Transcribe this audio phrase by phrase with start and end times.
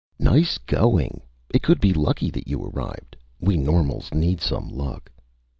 [0.17, 1.21] "Nice going!
[1.53, 3.15] It could be lucky that you arrived.
[3.39, 5.11] We normals need some luck!"